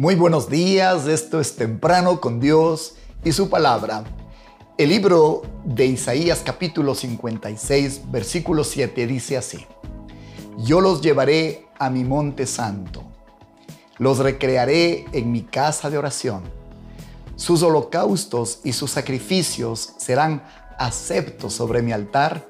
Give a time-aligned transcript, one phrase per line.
[0.00, 4.04] Muy buenos días, esto es temprano con Dios y su palabra.
[4.78, 9.66] El libro de Isaías capítulo 56, versículo 7 dice así,
[10.56, 13.02] Yo los llevaré a mi monte santo,
[13.98, 16.44] los recrearé en mi casa de oración.
[17.36, 20.42] Sus holocaustos y sus sacrificios serán
[20.78, 22.46] aceptos sobre mi altar,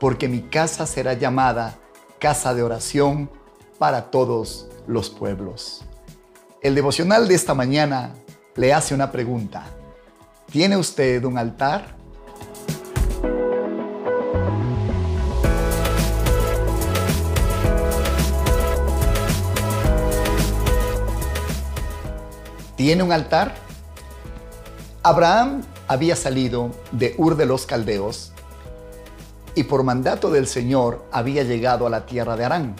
[0.00, 1.78] porque mi casa será llamada
[2.18, 3.30] casa de oración
[3.78, 5.84] para todos los pueblos.
[6.60, 8.14] El devocional de esta mañana
[8.56, 9.64] le hace una pregunta.
[10.50, 11.94] ¿Tiene usted un altar?
[22.74, 23.54] ¿Tiene un altar?
[25.04, 28.32] Abraham había salido de Ur de los Caldeos
[29.54, 32.74] y por mandato del Señor había llegado a la tierra de Arán.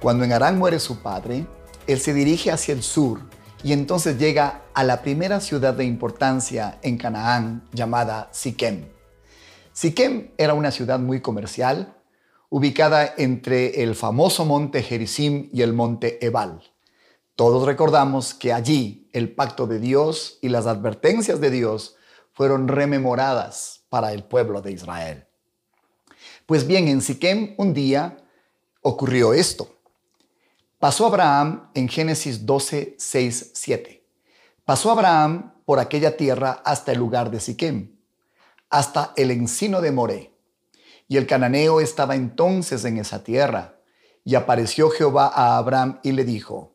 [0.00, 1.46] Cuando en Arán muere su padre,
[1.92, 3.20] él se dirige hacia el sur
[3.62, 8.86] y entonces llega a la primera ciudad de importancia en Canaán llamada Siquem.
[9.72, 11.96] Siquem era una ciudad muy comercial,
[12.50, 16.60] ubicada entre el famoso monte Gerizim y el monte Ebal.
[17.36, 21.96] Todos recordamos que allí el pacto de Dios y las advertencias de Dios
[22.32, 25.26] fueron rememoradas para el pueblo de Israel.
[26.46, 28.18] Pues bien, en Siquem un día
[28.82, 29.71] ocurrió esto.
[30.82, 34.04] Pasó Abraham en Génesis 12, 6, 7.
[34.64, 37.94] Pasó Abraham por aquella tierra hasta el lugar de Siquem,
[38.68, 40.32] hasta el encino de Moré.
[41.06, 43.76] Y el cananeo estaba entonces en esa tierra.
[44.24, 46.72] Y apareció Jehová a Abraham y le dijo,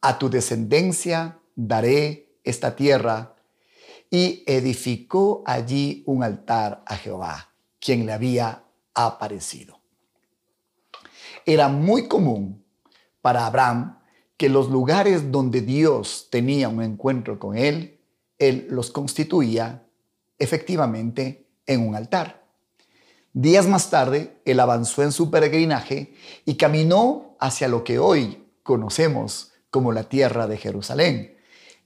[0.00, 3.36] a tu descendencia daré esta tierra.
[4.10, 9.78] Y edificó allí un altar a Jehová, quien le había aparecido.
[11.44, 12.65] Era muy común
[13.26, 13.98] para Abraham
[14.36, 17.98] que los lugares donde Dios tenía un encuentro con él,
[18.38, 19.82] él los constituía
[20.38, 22.46] efectivamente en un altar.
[23.32, 26.14] Días más tarde, él avanzó en su peregrinaje
[26.44, 31.36] y caminó hacia lo que hoy conocemos como la tierra de Jerusalén.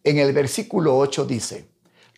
[0.04, 1.70] En el versículo 8 dice,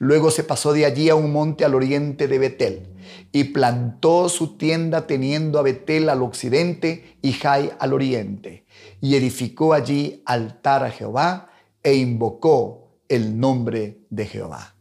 [0.02, 2.88] Luego se pasó de allí a un monte al oriente de Betel
[3.30, 8.66] y plantó su tienda teniendo a Betel al occidente y Jai al oriente.
[9.00, 11.50] Y edificó allí altar a Jehová
[11.84, 14.74] e invocó el nombre de Jehová.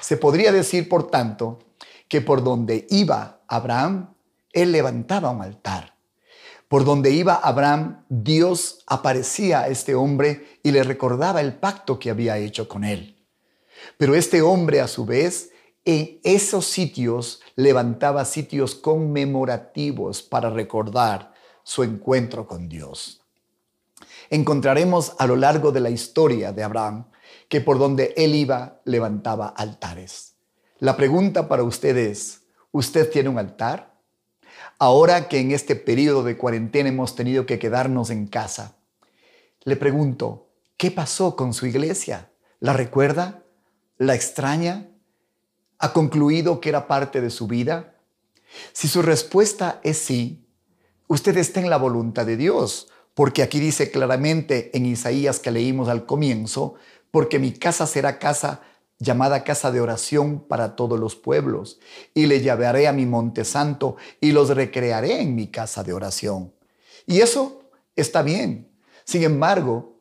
[0.00, 1.58] Se podría decir, por tanto,
[2.08, 4.14] que por donde iba Abraham,
[4.50, 5.98] él levantaba un altar.
[6.68, 12.08] Por donde iba Abraham, Dios aparecía a este hombre y le recordaba el pacto que
[12.08, 13.13] había hecho con él.
[13.96, 15.50] Pero este hombre a su vez
[15.84, 23.20] en esos sitios levantaba sitios conmemorativos para recordar su encuentro con Dios.
[24.30, 27.06] Encontraremos a lo largo de la historia de Abraham
[27.48, 30.34] que por donde él iba levantaba altares.
[30.78, 33.94] La pregunta para usted es, ¿usted tiene un altar?
[34.78, 38.76] Ahora que en este periodo de cuarentena hemos tenido que quedarnos en casa,
[39.62, 42.30] le pregunto, ¿qué pasó con su iglesia?
[42.60, 43.43] ¿La recuerda?
[43.98, 44.88] ¿La extraña?
[45.78, 47.94] ¿Ha concluido que era parte de su vida?
[48.72, 50.44] Si su respuesta es sí,
[51.06, 55.88] usted está en la voluntad de Dios, porque aquí dice claramente en Isaías que leímos
[55.88, 56.74] al comienzo,
[57.12, 58.62] porque mi casa será casa
[58.98, 61.78] llamada casa de oración para todos los pueblos,
[62.14, 66.52] y le llevaré a mi monte santo y los recrearé en mi casa de oración.
[67.06, 67.62] Y eso
[67.94, 68.72] está bien.
[69.04, 70.00] Sin embargo,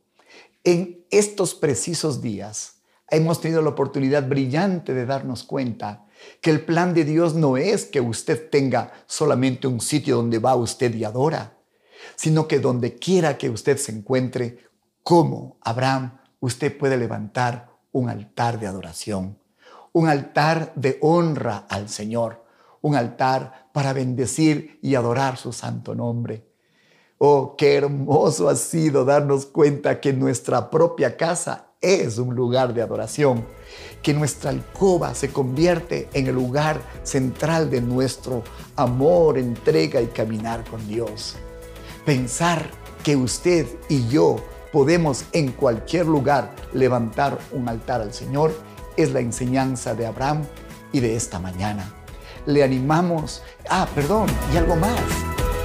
[0.64, 2.78] en estos precisos días,
[3.10, 6.06] hemos tenido la oportunidad brillante de darnos cuenta
[6.42, 10.56] que el plan de Dios no es que usted tenga solamente un sitio donde va
[10.56, 11.58] usted y adora,
[12.16, 14.60] sino que donde quiera que usted se encuentre,
[15.04, 19.38] como Abraham, usted puede levantar un altar de adoración,
[19.92, 22.44] un altar de honra al Señor,
[22.82, 26.48] un altar para bendecir y adorar su santo nombre.
[27.18, 32.82] Oh, qué hermoso ha sido darnos cuenta que nuestra propia casa es un lugar de
[32.82, 33.46] adoración,
[34.02, 38.44] que nuestra alcoba se convierte en el lugar central de nuestro
[38.76, 41.36] amor, entrega y caminar con Dios.
[42.06, 42.70] Pensar
[43.04, 44.38] que usted y yo
[44.72, 48.54] podemos en cualquier lugar levantar un altar al Señor
[48.98, 50.44] es la enseñanza de Abraham
[50.92, 51.94] y de esta mañana.
[52.46, 55.00] Le animamos, ah, perdón, y algo más.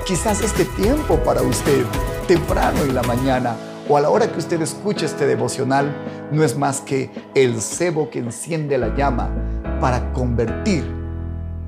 [0.07, 1.85] Quizás este tiempo para usted,
[2.27, 3.57] temprano en la mañana,
[3.89, 5.95] o a la hora que usted escuche este devocional,
[6.31, 9.33] no es más que el cebo que enciende la llama
[9.81, 10.85] para convertir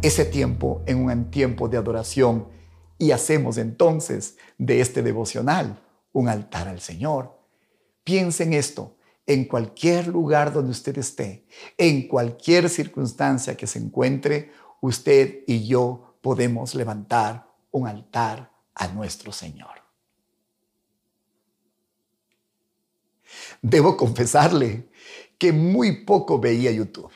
[0.02, 2.48] ese tiempo en un tiempo de adoración
[2.98, 5.82] y hacemos entonces de este devocional
[6.12, 7.38] un altar al Señor.
[8.04, 8.96] Piense en esto,
[9.26, 11.46] en cualquier lugar donde usted esté,
[11.78, 14.52] en cualquier circunstancia que se encuentre,
[14.82, 19.79] usted y yo podemos levantar un altar a nuestro Señor.
[23.62, 24.88] Debo confesarle
[25.38, 27.10] que muy poco veía YouTube,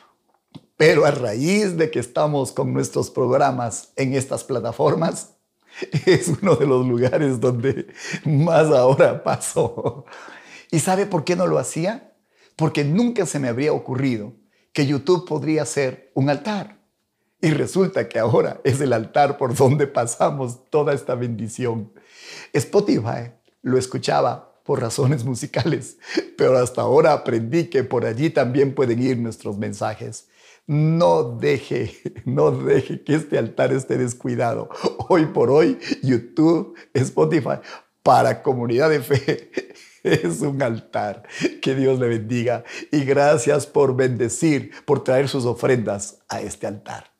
[0.77, 5.35] pero a raíz de que estamos con nuestros programas en estas plataformas,
[6.05, 7.87] es uno de los lugares donde
[8.25, 10.05] más ahora paso.
[10.71, 12.13] ¿Y sabe por qué no lo hacía?
[12.55, 14.33] Porque nunca se me habría ocurrido
[14.73, 16.79] que YouTube podría ser un altar.
[17.41, 21.93] Y resulta que ahora es el altar por donde pasamos toda esta bendición.
[22.53, 23.31] Spotify
[23.61, 25.97] lo escuchaba por razones musicales,
[26.37, 30.27] pero hasta ahora aprendí que por allí también pueden ir nuestros mensajes.
[30.67, 31.95] No deje,
[32.25, 34.69] no deje que este altar esté descuidado.
[35.07, 37.59] Hoy por hoy, YouTube, Spotify,
[38.01, 39.51] para comunidad de fe,
[40.03, 41.23] es un altar.
[41.61, 47.14] Que Dios le bendiga y gracias por bendecir, por traer sus ofrendas a este altar.